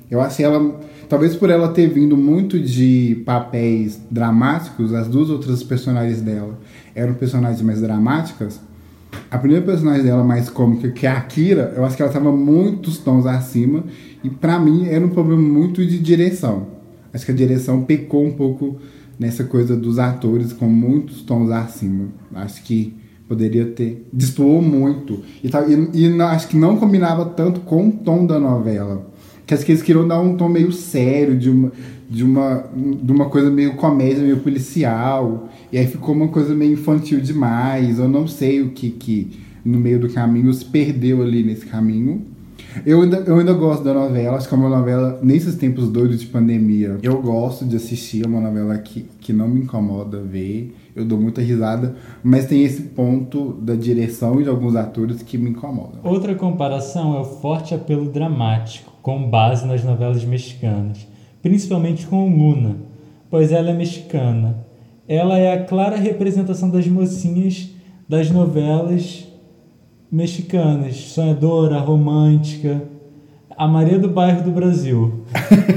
eu 0.10 0.22
achei 0.22 0.46
ela, 0.46 0.80
talvez 1.08 1.36
por 1.36 1.50
ela 1.50 1.70
ter 1.70 1.88
vindo 1.88 2.18
muito 2.18 2.60
de 2.60 3.22
papéis 3.26 4.00
dramáticos, 4.10 4.94
as 4.94 5.08
duas 5.08 5.30
outras 5.30 5.64
personagens 5.64 6.22
dela 6.22 6.60
eram 6.94 7.14
personagens 7.14 7.62
mais 7.62 7.82
dramáticas. 7.82 8.60
A 9.32 9.38
primeira 9.38 9.66
personagem 9.66 10.04
dela 10.04 10.24
mais 10.24 10.50
cômica, 10.50 10.90
que 10.90 11.06
é 11.06 11.10
a 11.10 11.18
Akira, 11.18 11.74
eu 11.76 11.86
acho 11.86 11.96
que 11.96 12.02
ela 12.02 12.12
estava 12.12 12.32
muitos 12.32 12.98
tons 12.98 13.26
acima 13.26 13.84
e 14.24 14.30
para 14.30 14.60
mim 14.60 14.88
era 14.88 15.06
um 15.06 15.10
problema 15.10 15.42
muito 15.42 15.86
de 15.86 16.00
direção. 16.00 16.68
Acho 17.14 17.26
que 17.26 17.32
a 17.32 17.36
direção 17.36 17.84
pecou 17.84 18.26
um 18.26 18.34
pouco 18.34 18.78
nessa 19.18 19.44
coisa 19.44 19.76
dos 19.76 19.98
atores 19.98 20.54
com 20.54 20.68
muitos 20.68 21.22
tons 21.22 21.50
acima. 21.52 22.08
Acho 22.36 22.62
que 22.64 22.96
poderia 23.28 23.66
ter. 23.66 24.08
Destoou 24.12 24.62
muito. 24.62 25.24
E, 25.44 25.48
e, 25.94 26.08
e 26.08 26.22
acho 26.22 26.48
que 26.48 26.58
não 26.58 26.78
combinava 26.78 27.26
tanto 27.26 27.62
com 27.62 27.88
o 27.88 27.92
tom 27.92 28.26
da 28.26 28.40
novela. 28.40 29.08
Que 29.48 29.58
que 29.58 29.72
eles 29.72 29.82
queriam 29.82 30.06
dar 30.06 30.20
um 30.20 30.36
tom 30.36 30.50
meio 30.50 30.72
sério, 30.74 31.38
de 31.38 31.50
uma, 31.50 31.72
de 32.10 32.24
uma, 32.24 32.66
de 33.02 33.12
uma 33.12 33.26
coisa 33.30 33.50
meio 33.50 33.76
comédia, 33.76 34.22
meio 34.22 34.38
policial. 34.38 35.50
E 35.72 35.78
aí 35.78 35.88
ficou 35.88 36.14
uma 36.14 36.28
coisa 36.28 36.54
meio 36.54 36.74
infantil 36.74 37.22
demais. 37.22 37.98
Eu 37.98 38.10
não 38.10 38.28
sei 38.28 38.62
o 38.62 38.72
que, 38.72 38.90
que 38.90 39.40
no 39.64 39.80
meio 39.80 40.00
do 40.00 40.10
caminho 40.10 40.54
se 40.54 40.66
perdeu 40.66 41.22
ali 41.22 41.44
nesse 41.44 41.66
caminho. 41.66 42.26
Eu 42.86 43.02
ainda, 43.02 43.18
eu 43.26 43.40
ainda 43.40 43.54
gosto 43.54 43.84
da 43.84 43.94
novela, 43.94 44.38
acho 44.38 44.48
que 44.48 44.54
é 44.54 44.58
uma 44.58 44.70
novela, 44.70 45.20
nesses 45.24 45.56
tempos 45.56 45.90
doidos 45.90 46.20
de 46.20 46.28
pandemia, 46.28 46.98
eu 47.02 47.20
gosto 47.22 47.66
de 47.66 47.76
assistir, 47.76 48.24
é 48.24 48.28
uma 48.28 48.40
novela 48.40 48.78
que, 48.78 49.06
que 49.28 49.34
não 49.34 49.50
me 49.50 49.60
incomoda 49.60 50.22
ver, 50.22 50.74
eu 50.96 51.04
dou 51.04 51.20
muita 51.20 51.42
risada, 51.42 51.98
mas 52.24 52.46
tem 52.46 52.64
esse 52.64 52.82
ponto 52.82 53.52
da 53.62 53.76
direção 53.76 54.40
e 54.40 54.44
de 54.44 54.50
alguns 54.50 54.74
atores 54.74 55.22
que 55.22 55.38
me 55.38 55.50
incomodam. 55.50 56.00
Outra 56.02 56.34
comparação 56.34 57.14
é 57.14 57.20
o 57.20 57.26
forte 57.26 57.76
apelo 57.76 58.10
dramático, 58.10 58.94
com 59.02 59.30
base 59.30 59.68
nas 59.68 59.84
novelas 59.84 60.24
mexicanas, 60.24 61.06
principalmente 61.44 62.08
com 62.08 62.30
Luna, 62.30 62.78
pois 63.30 63.52
ela 63.52 63.72
é 63.72 63.74
mexicana. 63.74 64.66
Ela 65.06 65.38
é 65.38 65.56
a 65.56 65.66
clara 65.66 65.98
representação 65.98 66.70
das 66.70 66.88
mocinhas 66.88 67.70
das 68.08 68.32
novelas 68.32 69.28
mexicanas, 70.10 70.96
sonhadora, 70.96 71.80
romântica, 71.80 72.82
a 73.58 73.68
Maria 73.68 74.00
do 74.00 74.08
Bairro 74.08 74.42
do 74.42 74.52
Brasil. 74.52 75.26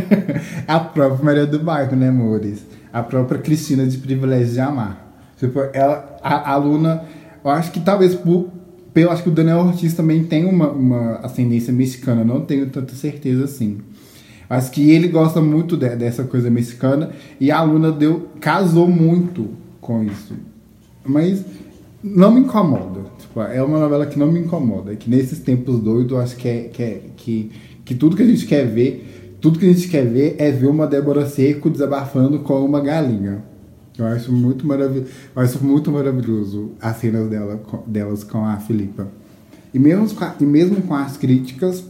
a 0.69 0.79
própria 0.79 1.25
Maria 1.25 1.47
do 1.49 1.59
Bairro, 1.59 1.97
né, 1.97 2.11
amores? 2.11 2.65
A 2.93 3.03
própria 3.03 3.39
Cristina 3.39 3.87
de 3.87 3.99
Privilégio 3.99 4.53
de 4.53 4.61
Amar. 4.61 5.07
Tipo, 5.39 5.61
ela, 5.73 6.19
a, 6.23 6.53
a 6.53 6.57
Luna, 6.57 7.05
eu 7.45 7.51
acho 7.51 7.73
que 7.73 7.81
talvez 7.81 8.15
por, 8.15 8.49
eu 8.95 9.11
acho 9.11 9.23
que 9.23 9.29
o 9.29 9.33
Daniel 9.33 9.59
Ortiz 9.59 9.95
também 9.95 10.25
tem 10.25 10.45
uma, 10.45 10.69
uma 10.71 11.17
ascendência 11.19 11.73
mexicana, 11.73 12.25
não 12.25 12.41
tenho 12.41 12.69
tanta 12.69 12.95
certeza 12.95 13.45
assim. 13.45 13.79
Acho 14.49 14.71
que 14.73 14.91
ele 14.91 15.07
gosta 15.07 15.41
muito 15.41 15.77
de, 15.77 15.95
dessa 15.95 16.25
coisa 16.25 16.51
mexicana 16.51 17.11
e 17.39 17.53
a 17.53 17.63
Luna 17.63 17.93
deu, 17.93 18.29
casou 18.41 18.89
muito 18.89 19.51
com 19.81 20.03
isso. 20.03 20.35
Mas 21.05 21.45
não 22.03 22.33
me 22.33 22.41
incomoda. 22.41 23.03
Tipo, 23.19 23.43
é 23.43 23.63
uma 23.63 23.79
novela 23.79 24.07
que 24.07 24.19
não 24.19 24.31
me 24.31 24.41
incomoda. 24.41 24.97
Que 24.97 25.09
nesses 25.09 25.39
tempos 25.39 25.79
doidos, 25.79 26.19
acho 26.19 26.37
que, 26.37 26.49
é, 26.49 26.63
que, 26.65 26.83
é, 26.83 27.01
que, 27.17 27.51
que 27.85 27.95
tudo 27.95 28.17
que 28.17 28.23
a 28.23 28.27
gente 28.27 28.45
quer 28.45 28.67
ver, 28.67 29.20
tudo 29.41 29.59
que 29.59 29.69
a 29.69 29.73
gente 29.73 29.89
quer 29.89 30.07
ver 30.07 30.37
é 30.39 30.51
ver 30.51 30.67
uma 30.67 30.87
Débora 30.87 31.27
Seco 31.27 31.71
desabafando 31.71 32.41
com 32.41 32.65
uma 32.65 32.81
galinha. 32.81 33.43
Eu 33.99 34.07
acho 34.07 34.33
muito 34.33 34.67
maravilhoso. 34.67 35.11
Eu 35.35 35.43
acho 35.43 35.65
muito 35.65 35.91
maravilhoso 35.91 36.73
as 36.81 36.97
cenas 36.97 37.29
dela, 37.29 37.61
delas 37.87 38.23
com 38.23 38.45
a 38.45 38.57
Filipa. 38.59 39.09
E 39.73 39.79
mesmo, 39.79 40.07
e 40.41 40.45
mesmo 40.45 40.83
com 40.83 40.95
as 40.95 41.17
críticas, 41.17 41.85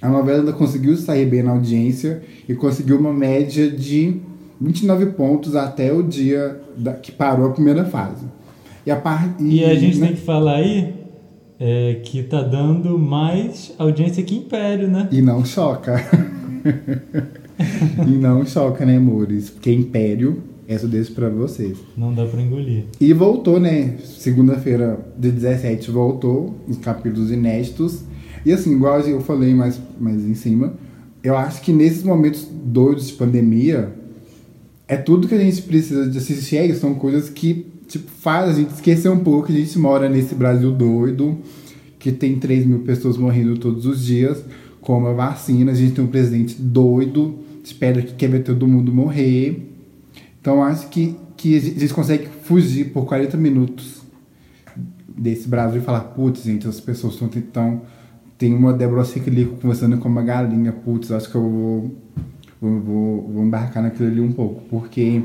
a 0.00 0.08
novela 0.08 0.40
ainda 0.40 0.52
conseguiu 0.52 0.96
sair 0.96 1.26
bem 1.26 1.42
na 1.42 1.52
audiência 1.52 2.22
e 2.48 2.54
conseguiu 2.54 2.98
uma 2.98 3.12
média 3.12 3.70
de 3.70 4.20
29 4.60 5.06
pontos 5.06 5.56
até 5.56 5.92
o 5.92 6.02
dia 6.02 6.60
da, 6.76 6.92
que 6.92 7.10
parou 7.10 7.46
a 7.46 7.52
primeira 7.52 7.84
fase. 7.84 8.26
E 8.86 8.90
a, 8.90 8.96
par... 8.96 9.34
e, 9.40 9.60
e 9.60 9.64
a 9.64 9.74
gente 9.74 9.98
né? 9.98 10.08
tem 10.08 10.16
que 10.16 10.22
falar 10.22 10.56
aí 10.56 10.94
é, 11.58 12.00
que 12.04 12.22
tá 12.22 12.42
dando 12.42 12.98
mais 12.98 13.72
audiência 13.78 14.22
que 14.22 14.36
Império, 14.36 14.88
né? 14.88 15.08
E 15.10 15.22
não 15.22 15.44
choca. 15.44 15.94
e 18.06 18.10
não 18.12 18.44
choca, 18.44 18.84
né, 18.84 18.96
amores? 18.96 19.50
Porque 19.50 19.70
Império, 19.70 20.42
essa 20.66 20.88
deixo 20.88 21.12
pra 21.12 21.28
vocês. 21.28 21.76
Não 21.96 22.14
dá 22.14 22.24
pra 22.26 22.40
engolir. 22.40 22.84
E 23.00 23.12
voltou, 23.12 23.60
né? 23.60 23.96
Segunda-feira 24.02 24.98
de 25.16 25.30
17 25.30 25.90
voltou, 25.90 26.54
os 26.66 26.78
capítulos 26.78 27.30
inéditos. 27.30 28.02
E 28.44 28.52
assim, 28.52 28.72
igual 28.72 29.00
eu 29.00 29.20
falei 29.20 29.54
mais, 29.54 29.80
mais 30.00 30.22
em 30.24 30.34
cima, 30.34 30.74
eu 31.22 31.36
acho 31.36 31.62
que 31.62 31.72
nesses 31.72 32.02
momentos 32.02 32.46
doidos 32.50 33.08
de 33.08 33.14
pandemia, 33.14 33.92
é 34.86 34.96
tudo 34.96 35.28
que 35.28 35.34
a 35.34 35.38
gente 35.38 35.62
precisa 35.62 36.08
de 36.08 36.18
assistir. 36.18 36.56
É, 36.56 36.74
são 36.74 36.94
coisas 36.94 37.28
que 37.28 37.66
tipo, 37.88 38.10
faz 38.10 38.50
a 38.50 38.52
gente 38.52 38.74
esquecer 38.74 39.08
um 39.08 39.20
pouco 39.20 39.46
que 39.46 39.52
a 39.52 39.56
gente 39.56 39.78
mora 39.78 40.08
nesse 40.08 40.34
Brasil 40.34 40.72
doido, 40.72 41.38
que 41.98 42.12
tem 42.12 42.38
3 42.38 42.66
mil 42.66 42.80
pessoas 42.80 43.16
morrendo 43.16 43.56
todos 43.58 43.86
os 43.86 44.04
dias 44.04 44.42
com 44.84 45.06
a 45.06 45.12
vacina. 45.12 45.72
A 45.72 45.74
gente 45.74 45.94
tem 45.94 46.04
um 46.04 46.08
presidente 46.08 46.60
doido, 46.60 47.38
espera 47.64 48.02
que 48.02 48.14
quer 48.14 48.28
ver 48.28 48.44
todo 48.44 48.68
mundo 48.68 48.92
morrer. 48.92 49.72
Então 50.40 50.62
acho 50.62 50.88
que, 50.88 51.16
que 51.36 51.56
a 51.56 51.60
gente 51.60 51.94
consegue 51.94 52.28
fugir 52.42 52.92
por 52.92 53.06
40 53.06 53.36
minutos 53.36 54.02
desse 55.08 55.48
Brasil 55.48 55.80
e 55.80 55.84
falar, 55.84 56.00
putz, 56.00 56.44
gente, 56.44 56.68
as 56.68 56.80
pessoas 56.80 57.14
estão 57.14 57.28
tentando. 57.28 57.80
Tem 58.36 58.52
uma 58.52 58.72
Débora 58.72 59.04
Ciclico 59.04 59.56
conversando 59.56 59.96
com 59.98 60.08
uma 60.08 60.22
galinha, 60.22 60.72
putz, 60.72 61.10
acho 61.12 61.30
que 61.30 61.36
eu 61.36 61.42
vou, 61.42 61.94
vou, 62.60 62.80
vou, 62.80 63.28
vou 63.32 63.44
embarcar 63.44 63.82
naquilo 63.82 64.08
ali 64.08 64.20
um 64.20 64.32
pouco, 64.32 64.62
porque 64.68 65.22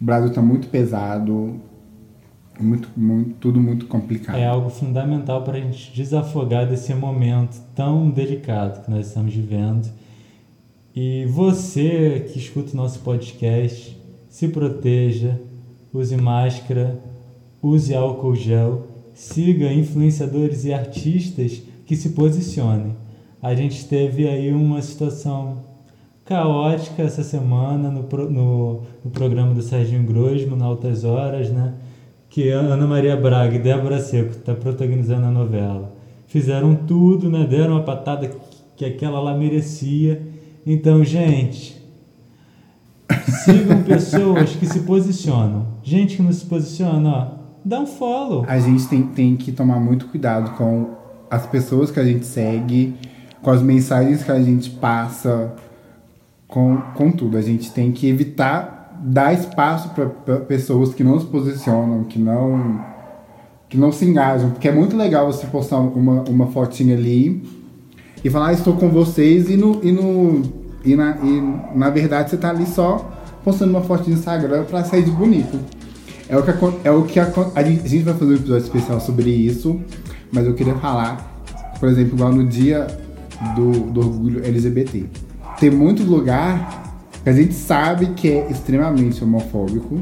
o 0.00 0.04
Brasil 0.04 0.28
está 0.28 0.40
muito 0.40 0.68
pesado, 0.68 1.60
muito, 2.62 2.88
muito, 2.96 3.34
tudo 3.40 3.60
muito 3.60 3.86
complicado. 3.86 4.36
É 4.36 4.46
algo 4.46 4.70
fundamental 4.70 5.42
para 5.42 5.58
a 5.58 5.60
gente 5.60 5.92
desafogar 5.92 6.68
desse 6.68 6.94
momento 6.94 7.60
tão 7.74 8.10
delicado 8.10 8.84
que 8.84 8.90
nós 8.90 9.08
estamos 9.08 9.34
vivendo. 9.34 9.90
E 10.94 11.24
você 11.26 12.26
que 12.32 12.38
escuta 12.38 12.72
o 12.72 12.76
nosso 12.76 13.00
podcast, 13.00 13.96
se 14.28 14.48
proteja, 14.48 15.40
use 15.92 16.16
máscara, 16.16 17.00
use 17.62 17.94
álcool 17.94 18.34
gel, 18.34 18.86
siga 19.14 19.72
influenciadores 19.72 20.64
e 20.64 20.72
artistas 20.72 21.62
que 21.86 21.96
se 21.96 22.10
posicionem. 22.10 22.96
A 23.42 23.54
gente 23.54 23.86
teve 23.86 24.28
aí 24.28 24.52
uma 24.52 24.82
situação 24.82 25.64
caótica 26.24 27.02
essa 27.02 27.24
semana 27.24 27.90
no, 27.90 28.02
no, 28.30 28.82
no 29.04 29.10
programa 29.10 29.52
do 29.52 29.62
Serginho 29.62 30.04
Grosmo, 30.04 30.54
na 30.54 30.66
Altas 30.66 31.04
Horas, 31.04 31.50
né? 31.50 31.74
Que 32.30 32.48
Ana 32.48 32.86
Maria 32.86 33.16
Braga 33.16 33.56
e 33.56 33.58
Débora 33.58 33.98
Seco 33.98 34.30
está 34.30 34.54
protagonizando 34.54 35.26
a 35.26 35.30
novela. 35.30 35.92
Fizeram 36.28 36.76
tudo, 36.76 37.28
né? 37.28 37.44
Deram 37.44 37.76
a 37.76 37.82
patada 37.82 38.30
que 38.76 38.84
aquela 38.84 39.20
lá 39.20 39.36
merecia. 39.36 40.22
Então, 40.64 41.04
gente, 41.04 41.76
sigam 43.44 43.82
pessoas 43.82 44.54
que 44.54 44.64
se 44.64 44.80
posicionam. 44.80 45.66
Gente 45.82 46.16
que 46.16 46.22
não 46.22 46.32
se 46.32 46.46
posiciona, 46.46 47.10
ó, 47.10 47.28
dá 47.64 47.80
um 47.80 47.86
follow. 47.86 48.44
A 48.46 48.60
gente 48.60 48.86
tem, 48.86 49.02
tem 49.02 49.36
que 49.36 49.50
tomar 49.50 49.80
muito 49.80 50.06
cuidado 50.06 50.52
com 50.52 50.90
as 51.28 51.46
pessoas 51.46 51.90
que 51.90 51.98
a 51.98 52.04
gente 52.04 52.24
segue, 52.24 52.94
com 53.42 53.50
as 53.50 53.60
mensagens 53.60 54.22
que 54.22 54.30
a 54.30 54.40
gente 54.40 54.70
passa, 54.70 55.52
com, 56.46 56.76
com 56.94 57.10
tudo. 57.10 57.36
A 57.36 57.42
gente 57.42 57.72
tem 57.72 57.90
que 57.90 58.06
evitar 58.06 58.79
dar 59.00 59.32
espaço 59.32 59.90
para 59.90 60.36
pessoas 60.40 60.94
que 60.94 61.02
não 61.02 61.18
se 61.18 61.26
posicionam, 61.26 62.04
que 62.04 62.18
não 62.18 62.84
que 63.68 63.78
não 63.78 63.92
se 63.92 64.04
engajam, 64.04 64.50
porque 64.50 64.66
é 64.66 64.72
muito 64.72 64.96
legal 64.96 65.32
você 65.32 65.46
postar 65.46 65.78
uma, 65.78 66.22
uma 66.22 66.48
fotinha 66.48 66.96
ali 66.96 67.40
e 68.24 68.28
falar, 68.28 68.48
ah, 68.48 68.52
estou 68.52 68.74
com 68.74 68.88
vocês 68.88 69.48
e 69.48 69.56
no 69.56 69.80
e 69.82 69.92
no 69.92 70.42
e 70.84 70.96
na, 70.96 71.16
e 71.22 71.76
na 71.76 71.88
verdade 71.88 72.30
você 72.30 72.36
está 72.36 72.50
ali 72.50 72.66
só 72.66 73.08
postando 73.44 73.70
uma 73.70 73.82
foto 73.82 74.10
no 74.10 74.16
Instagram 74.16 74.64
para 74.64 74.84
sair 74.84 75.04
de 75.04 75.10
bonito. 75.12 75.58
É 76.28 76.36
o 76.36 76.42
que 76.42 76.50
é 76.84 76.90
o 76.90 77.02
que 77.04 77.20
a, 77.20 77.32
a 77.54 77.62
gente 77.62 78.02
vai 78.02 78.14
fazer 78.14 78.32
um 78.32 78.36
episódio 78.36 78.64
especial 78.64 79.00
sobre 79.00 79.30
isso, 79.30 79.80
mas 80.32 80.46
eu 80.46 80.54
queria 80.54 80.74
falar, 80.74 81.42
por 81.78 81.88
exemplo, 81.88 82.16
igual 82.16 82.32
no 82.32 82.46
dia 82.46 82.86
do, 83.54 83.70
do 83.92 84.00
orgulho 84.00 84.44
LGBT. 84.44 85.06
Tem 85.58 85.70
muito 85.70 86.02
lugar 86.02 86.89
a 87.24 87.32
gente 87.32 87.54
sabe 87.54 88.06
que 88.14 88.28
é 88.28 88.50
extremamente 88.50 89.22
homofóbico. 89.22 90.00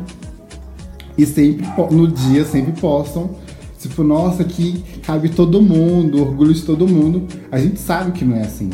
E 1.16 1.26
sempre, 1.26 1.66
no 1.90 2.06
dia, 2.06 2.44
sempre 2.44 2.80
postam. 2.80 3.30
Tipo, 3.78 4.02
nossa, 4.02 4.44
que 4.44 4.84
cabe 5.02 5.28
todo 5.28 5.60
mundo, 5.60 6.20
orgulho 6.20 6.54
de 6.54 6.62
todo 6.62 6.86
mundo. 6.86 7.26
A 7.50 7.58
gente 7.58 7.80
sabe 7.80 8.12
que 8.12 8.24
não 8.24 8.36
é 8.36 8.42
assim. 8.42 8.70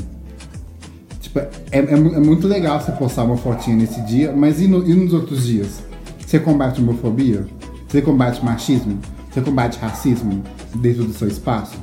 Tipo, 1.20 1.38
é, 1.38 1.50
é, 1.72 1.78
é 1.78 1.96
muito 1.96 2.46
legal 2.46 2.80
você 2.80 2.92
postar 2.92 3.24
uma 3.24 3.36
fotinha 3.36 3.76
nesse 3.76 4.00
dia, 4.02 4.32
mas 4.34 4.60
e, 4.60 4.66
no, 4.66 4.86
e 4.86 4.94
nos 4.94 5.12
outros 5.12 5.46
dias? 5.46 5.82
Você 6.24 6.38
combate 6.38 6.80
homofobia? 6.80 7.46
Você 7.88 8.02
combate 8.02 8.44
machismo? 8.44 8.98
Você 9.30 9.40
combate 9.40 9.78
racismo 9.78 10.42
dentro 10.74 11.04
do 11.04 11.12
seu 11.12 11.28
espaço? 11.28 11.76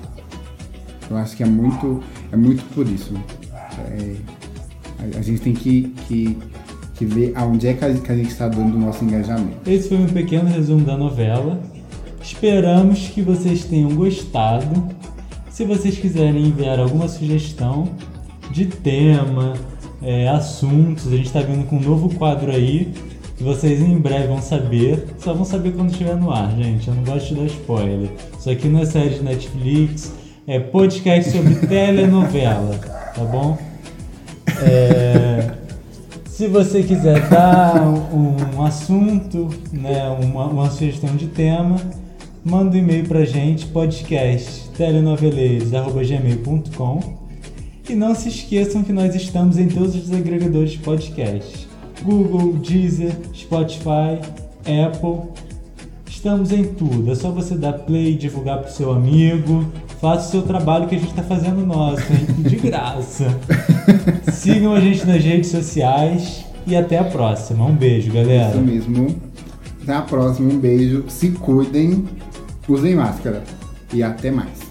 Eu 1.10 1.18
acho 1.18 1.36
que 1.36 1.44
é 1.44 1.46
muito, 1.46 2.01
é 2.32 2.36
muito 2.36 2.63
por 2.74 2.88
isso. 2.88 3.13
É, 3.89 4.15
a, 5.01 5.20
a 5.20 5.22
gente 5.22 5.41
tem 5.41 5.53
que, 5.53 5.93
que 6.08 6.38
que 7.01 7.05
vê 7.05 7.31
aonde 7.34 7.67
é 7.67 7.74
que 7.74 7.84
a, 7.84 7.91
gente 7.91 8.29
está 8.29 8.48
dando 8.48 8.75
o 8.75 8.79
nosso 8.79 9.03
engajamento. 9.03 9.58
Esse 9.67 9.89
foi 9.89 9.98
um 9.98 10.05
pequeno 10.05 10.48
resumo 10.48 10.86
da 10.86 10.96
novela. 10.96 11.60
Esperamos 12.22 13.08
que 13.08 13.24
vocês 13.24 13.65
tenham 13.65 13.89
gostado. 13.96 14.88
Se 15.50 15.65
vocês 15.65 15.98
quiserem 15.98 16.46
enviar 16.46 16.79
alguma 16.79 17.08
sugestão 17.08 17.89
de 18.51 18.67
tema, 18.67 19.55
é, 20.03 20.27
assuntos, 20.27 21.08
a 21.08 21.15
gente 21.15 21.25
está 21.25 21.41
vindo 21.41 21.65
com 21.65 21.77
um 21.77 21.81
novo 21.81 22.13
quadro 22.13 22.51
aí 22.51 22.93
que 23.36 23.43
vocês 23.43 23.81
em 23.81 23.98
breve 23.98 24.27
vão 24.27 24.39
saber. 24.39 25.03
Só 25.17 25.34
vão 25.34 25.43
saber 25.43 25.72
quando 25.72 25.89
estiver 25.89 26.15
no 26.15 26.29
ar, 26.29 26.55
gente. 26.55 26.88
Eu 26.88 26.93
não 26.93 27.03
gosto 27.03 27.29
de 27.29 27.41
dar 27.41 27.46
spoiler. 27.48 28.12
Isso 28.38 28.48
aqui 28.48 28.67
não 28.67 28.79
é 28.79 28.86
série 28.86 29.15
de 29.15 29.24
Netflix, 29.24 30.13
é 30.46 30.60
podcast 30.60 31.31
sobre 31.31 31.55
telenovela, 31.65 32.77
tá 33.15 33.24
bom? 33.24 33.70
É, 34.63 35.51
se 36.25 36.48
você 36.48 36.82
quiser 36.84 37.27
dar 37.30 37.82
um 37.84 38.63
assunto, 38.63 39.50
né, 39.72 40.10
uma, 40.22 40.48
uma 40.48 40.70
sugestão 40.70 41.15
de 41.15 41.27
tema, 41.27 41.77
manda 42.44 42.75
um 42.75 42.80
e-mail 42.80 43.08
pra 43.08 43.24
gente, 43.25 43.65
podcast 43.68 44.70
telenoveleiros.gmail.com 44.70 47.22
e 47.89 47.96
não 47.96 48.13
se 48.15 48.30
esqueçam 48.30 48.84
que 48.84 48.94
nós 48.94 49.15
estamos 49.15 49.58
em 49.58 49.68
todos 49.68 49.96
os 49.96 50.12
agregadores 50.12 50.72
de 50.72 50.77
podcast. 50.80 51.68
Google, 52.03 52.53
Deezer, 52.53 53.15
Spotify, 53.34 54.20
Apple. 54.65 55.30
Estamos 56.10 56.51
em 56.51 56.63
tudo. 56.63 57.12
É 57.12 57.15
só 57.15 57.32
você 57.32 57.56
dar 57.56 57.74
play, 57.74 58.15
divulgar 58.15 58.60
pro 58.60 58.72
seu 58.72 58.91
amigo. 58.91 59.65
Faça 60.01 60.29
o 60.29 60.31
seu 60.31 60.41
trabalho 60.41 60.88
que 60.88 60.96
a 60.96 60.98
gente 60.98 61.12
está 61.12 61.22
fazendo 61.22 61.63
nosso, 61.63 62.01
hein? 62.12 62.25
De 62.41 62.55
graça. 62.55 63.39
Sigam 64.31 64.74
a 64.74 64.79
gente 64.79 65.05
nas 65.05 65.24
redes 65.24 65.51
sociais 65.51 66.43
e 66.65 66.75
até 66.75 66.98
a 66.98 67.03
próxima. 67.03 67.63
Um 67.65 67.75
beijo, 67.75 68.12
galera. 68.12 68.50
Isso 68.50 68.62
mesmo. 68.62 69.15
Até 69.84 69.93
a 69.93 70.01
próxima. 70.01 70.51
Um 70.51 70.58
beijo. 70.58 71.05
Se 71.08 71.29
cuidem. 71.29 72.05
Usem 72.67 72.96
máscara. 72.96 73.43
E 73.93 74.01
até 74.01 74.31
mais. 74.31 74.70